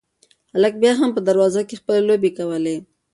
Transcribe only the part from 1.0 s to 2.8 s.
په دروازه کې خپلې لوبې کولې.